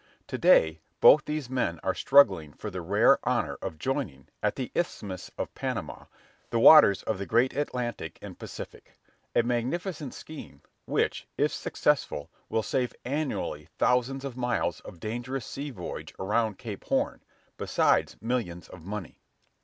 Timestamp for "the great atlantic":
7.19-8.17